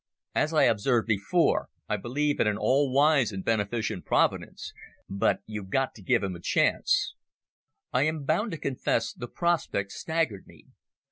[0.33, 4.73] As I observed before, I believe in an all wise and beneficent Providence,
[5.07, 7.13] but you've got to give him a chance."
[7.93, 10.65] I am bound to confess the prospect staggered me.